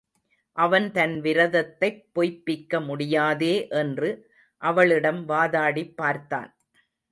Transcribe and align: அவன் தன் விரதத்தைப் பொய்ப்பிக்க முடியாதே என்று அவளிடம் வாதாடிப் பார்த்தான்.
அவன் 0.57 0.91
தன் 0.91 1.21
விரதத்தைப் 1.21 2.05
பொய்ப்பிக்க 2.15 2.85
முடியாதே 2.85 3.67
என்று 3.67 4.31
அவளிடம் 4.57 5.27
வாதாடிப் 5.29 5.93
பார்த்தான். 5.95 6.55